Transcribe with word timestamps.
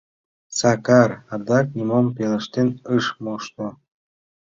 Сакар 0.57 1.09
адак 1.33 1.65
нимом 1.75 2.07
пелештен 2.15 2.69
ыш 2.95 3.05
мошто. 3.23 3.67